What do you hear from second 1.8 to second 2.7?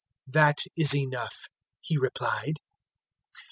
replied.